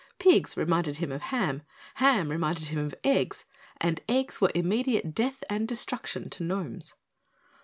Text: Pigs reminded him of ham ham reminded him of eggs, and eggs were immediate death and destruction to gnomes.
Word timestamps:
Pigs 0.17 0.57
reminded 0.57 0.97
him 0.97 1.11
of 1.11 1.21
ham 1.21 1.61
ham 1.97 2.31
reminded 2.31 2.69
him 2.69 2.79
of 2.83 2.95
eggs, 3.03 3.45
and 3.79 4.01
eggs 4.09 4.41
were 4.41 4.49
immediate 4.55 5.13
death 5.13 5.43
and 5.47 5.67
destruction 5.67 6.27
to 6.31 6.41
gnomes. 6.43 6.95